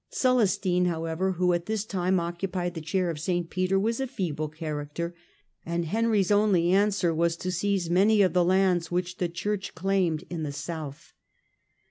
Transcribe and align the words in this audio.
Celestine, 0.09 0.85
however, 0.85 1.33
who 1.33 1.53
at 1.53 1.67
this 1.67 1.85
time 1.85 2.19
occupied 2.19 2.73
the 2.73 2.81
chair 2.81 3.11
of 3.11 3.19
St. 3.19 3.51
Peter, 3.51 3.79
was 3.79 3.99
a 3.99 4.07
feeble 4.07 4.49
character, 4.49 5.13
and 5.63 5.85
Henry's 5.85 6.31
only 6.31 6.71
answer 6.71 7.13
was 7.13 7.37
to 7.37 7.51
seize 7.51 7.87
many 7.87 8.23
of 8.23 8.33
the 8.33 8.43
lands 8.43 8.89
which 8.89 9.17
the 9.17 9.29
Church 9.29 9.75
claimed 9.75 10.23
in 10.27 10.41
the 10.41 10.51
south. 10.51 11.13